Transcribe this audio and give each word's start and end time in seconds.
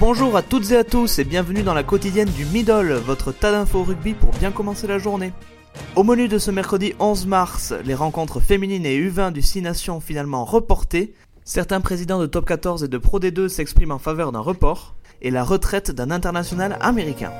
Bonjour 0.00 0.36
à 0.36 0.42
toutes 0.42 0.70
et 0.70 0.76
à 0.76 0.84
tous 0.84 1.18
et 1.18 1.24
bienvenue 1.24 1.64
dans 1.64 1.74
la 1.74 1.82
quotidienne 1.82 2.28
du 2.30 2.44
Middle, 2.44 2.92
votre 3.04 3.32
tas 3.32 3.50
d'infos 3.50 3.82
rugby 3.82 4.14
pour 4.14 4.30
bien 4.30 4.52
commencer 4.52 4.86
la 4.86 4.98
journée. 4.98 5.32
Au 5.96 6.04
menu 6.04 6.28
de 6.28 6.38
ce 6.38 6.52
mercredi 6.52 6.94
11 7.00 7.26
mars, 7.26 7.74
les 7.84 7.96
rencontres 7.96 8.38
féminines 8.38 8.86
et 8.86 8.96
U20 8.96 9.32
du 9.32 9.42
6 9.42 9.62
Nations 9.62 9.98
finalement 9.98 10.44
reportées, 10.44 11.14
certains 11.44 11.80
présidents 11.80 12.20
de 12.20 12.26
Top 12.26 12.46
14 12.46 12.84
et 12.84 12.88
de 12.88 12.96
Pro 12.96 13.18
D2 13.18 13.48
s'expriment 13.48 13.90
en 13.90 13.98
faveur 13.98 14.30
d'un 14.30 14.38
report, 14.38 14.94
et 15.20 15.32
la 15.32 15.42
retraite 15.42 15.90
d'un 15.90 16.12
international 16.12 16.78
américain. 16.80 17.32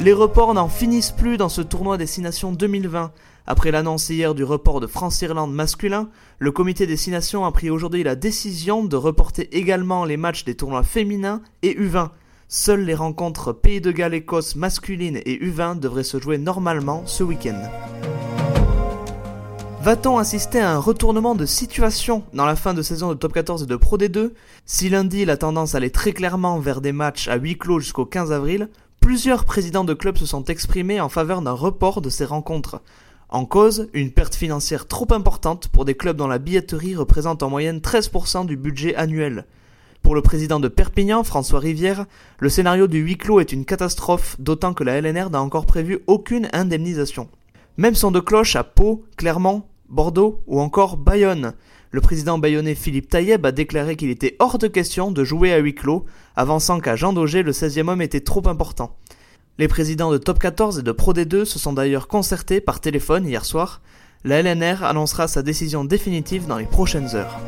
Les 0.00 0.12
reports 0.12 0.54
n'en 0.54 0.68
finissent 0.68 1.10
plus 1.10 1.38
dans 1.38 1.48
ce 1.48 1.60
tournoi 1.60 1.96
des 1.96 2.06
6 2.06 2.20
Nations 2.22 2.52
2020. 2.52 3.10
Après 3.48 3.72
l'annonce 3.72 4.08
hier 4.10 4.32
du 4.36 4.44
report 4.44 4.78
de 4.78 4.86
France-Irlande 4.86 5.52
masculin, 5.52 6.08
le 6.38 6.52
comité 6.52 6.86
des 6.86 6.96
6 6.96 7.10
Nations 7.10 7.44
a 7.44 7.50
pris 7.50 7.68
aujourd'hui 7.68 8.04
la 8.04 8.14
décision 8.14 8.84
de 8.84 8.94
reporter 8.94 9.48
également 9.50 10.04
les 10.04 10.16
matchs 10.16 10.44
des 10.44 10.54
tournois 10.54 10.84
féminins 10.84 11.42
et 11.62 11.74
U20. 11.74 12.10
Seules 12.46 12.84
les 12.84 12.94
rencontres 12.94 13.52
Pays 13.52 13.80
de 13.80 13.90
Galles-Écosse 13.90 14.54
masculine 14.54 15.16
et 15.26 15.36
U20 15.36 15.80
devraient 15.80 16.04
se 16.04 16.20
jouer 16.20 16.38
normalement 16.38 17.02
ce 17.04 17.24
week-end. 17.24 17.60
Va-t-on 19.82 20.18
assister 20.18 20.60
à 20.60 20.72
un 20.72 20.78
retournement 20.78 21.34
de 21.34 21.44
situation 21.44 22.22
dans 22.34 22.46
la 22.46 22.56
fin 22.56 22.72
de 22.72 22.82
saison 22.82 23.08
de 23.08 23.14
Top 23.14 23.32
14 23.32 23.64
et 23.64 23.66
de 23.66 23.76
Pro 23.76 23.98
D2 23.98 24.30
Si 24.64 24.90
lundi 24.90 25.24
la 25.24 25.36
tendance 25.36 25.74
allait 25.74 25.90
très 25.90 26.12
clairement 26.12 26.60
vers 26.60 26.80
des 26.80 26.92
matchs 26.92 27.26
à 27.26 27.36
huis 27.36 27.58
clos 27.58 27.80
jusqu'au 27.80 28.04
15 28.04 28.30
avril, 28.30 28.68
plusieurs 29.08 29.46
présidents 29.46 29.84
de 29.84 29.94
clubs 29.94 30.18
se 30.18 30.26
sont 30.26 30.44
exprimés 30.44 31.00
en 31.00 31.08
faveur 31.08 31.40
d'un 31.40 31.52
report 31.52 32.02
de 32.02 32.10
ces 32.10 32.26
rencontres. 32.26 32.82
En 33.30 33.46
cause, 33.46 33.88
une 33.94 34.10
perte 34.10 34.34
financière 34.34 34.86
trop 34.86 35.10
importante 35.14 35.68
pour 35.68 35.86
des 35.86 35.94
clubs 35.94 36.18
dont 36.18 36.26
la 36.26 36.36
billetterie 36.36 36.94
représente 36.94 37.42
en 37.42 37.48
moyenne 37.48 37.78
13% 37.78 38.44
du 38.44 38.58
budget 38.58 38.94
annuel. 38.96 39.46
Pour 40.02 40.14
le 40.14 40.20
président 40.20 40.60
de 40.60 40.68
Perpignan, 40.68 41.24
François 41.24 41.58
Rivière, 41.58 42.04
le 42.38 42.50
scénario 42.50 42.86
du 42.86 42.98
huis 42.98 43.16
clos 43.16 43.40
est 43.40 43.54
une 43.54 43.64
catastrophe, 43.64 44.36
d'autant 44.40 44.74
que 44.74 44.84
la 44.84 45.00
LNR 45.00 45.30
n'a 45.30 45.40
encore 45.40 45.64
prévu 45.64 46.00
aucune 46.06 46.50
indemnisation. 46.52 47.30
Même 47.78 47.94
son 47.94 48.10
de 48.10 48.20
cloche 48.20 48.56
à 48.56 48.62
Pau, 48.62 49.06
Clermont, 49.16 49.62
Bordeaux 49.88 50.42
ou 50.46 50.60
encore 50.60 50.98
Bayonne. 50.98 51.54
Le 51.90 52.02
président 52.02 52.36
bayonnais 52.36 52.74
Philippe 52.74 53.08
Taïeb 53.08 53.46
a 53.46 53.52
déclaré 53.52 53.96
qu'il 53.96 54.10
était 54.10 54.36
hors 54.40 54.58
de 54.58 54.66
question 54.66 55.10
de 55.10 55.24
jouer 55.24 55.54
à 55.54 55.58
huis 55.58 55.74
clos, 55.74 56.04
avançant 56.36 56.80
qu'à 56.80 56.96
Jean 56.96 57.14
Daugé, 57.14 57.42
le 57.42 57.52
16e 57.52 57.88
homme 57.88 58.02
était 58.02 58.20
trop 58.20 58.46
important. 58.46 58.94
Les 59.58 59.68
présidents 59.68 60.10
de 60.10 60.18
Top 60.18 60.38
14 60.38 60.80
et 60.80 60.82
de 60.82 60.92
Pro 60.92 61.14
D2 61.14 61.46
se 61.46 61.58
sont 61.58 61.72
d'ailleurs 61.72 62.06
concertés 62.06 62.60
par 62.60 62.80
téléphone 62.80 63.26
hier 63.26 63.46
soir. 63.46 63.80
La 64.22 64.42
LNR 64.42 64.84
annoncera 64.84 65.28
sa 65.28 65.42
décision 65.42 65.84
définitive 65.84 66.46
dans 66.46 66.58
les 66.58 66.66
prochaines 66.66 67.16
heures. 67.16 67.40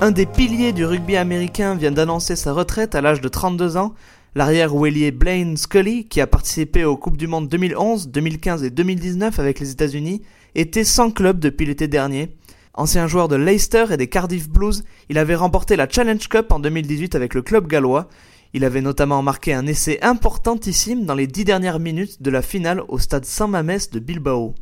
Un 0.00 0.10
des 0.10 0.26
piliers 0.26 0.72
du 0.72 0.86
rugby 0.86 1.16
américain 1.16 1.74
vient 1.74 1.92
d'annoncer 1.92 2.34
sa 2.34 2.54
retraite 2.54 2.94
à 2.94 3.02
l'âge 3.02 3.20
de 3.20 3.28
32 3.28 3.76
ans. 3.76 3.92
L'arrière 4.34 4.74
ouélier 4.74 5.10
Blaine 5.10 5.58
Scully, 5.58 6.06
qui 6.06 6.22
a 6.22 6.26
participé 6.26 6.86
aux 6.86 6.96
Coupes 6.96 7.18
du 7.18 7.26
Monde 7.26 7.48
2011, 7.48 8.08
2015 8.08 8.64
et 8.64 8.70
2019 8.70 9.38
avec 9.38 9.60
les 9.60 9.70
États-Unis, 9.70 10.22
était 10.54 10.84
sans 10.84 11.10
club 11.10 11.38
depuis 11.38 11.66
l'été 11.66 11.88
dernier. 11.88 12.34
Ancien 12.74 13.06
joueur 13.06 13.28
de 13.28 13.36
Leicester 13.36 13.86
et 13.90 13.96
des 13.96 14.06
Cardiff 14.06 14.48
Blues, 14.48 14.84
il 15.10 15.18
avait 15.18 15.34
remporté 15.34 15.76
la 15.76 15.88
Challenge 15.88 16.26
Cup 16.26 16.52
en 16.52 16.58
2018 16.58 17.14
avec 17.14 17.34
le 17.34 17.42
club 17.42 17.66
gallois. 17.66 18.08
Il 18.54 18.64
avait 18.64 18.80
notamment 18.80 19.22
marqué 19.22 19.52
un 19.52 19.66
essai 19.66 19.98
importantissime 20.02 21.04
dans 21.04 21.14
les 21.14 21.26
dix 21.26 21.44
dernières 21.44 21.78
minutes 21.78 22.22
de 22.22 22.30
la 22.30 22.40
finale 22.40 22.82
au 22.88 22.98
stade 22.98 23.24
Saint-Mamès 23.24 23.90
de 23.90 23.98
Bilbao. 23.98 24.54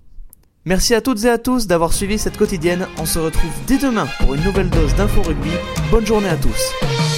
Merci 0.65 0.95
à 0.95 1.01
toutes 1.01 1.25
et 1.25 1.31
à 1.31 1.39
tous 1.39 1.67
d'avoir 1.67 1.93
suivi 1.93 2.19
cette 2.19 2.37
quotidienne. 2.37 2.87
On 2.99 3.07
se 3.07 3.19
retrouve 3.19 3.53
dès 3.67 3.79
demain 3.79 4.07
pour 4.19 4.35
une 4.35 4.45
nouvelle 4.45 4.71
dose 4.71 4.95
d'info 4.95 5.23
rugby. 5.23 5.51
Bonne 5.91 6.07
journée 6.07 6.29
à 6.29 6.37
tous. 6.37 7.10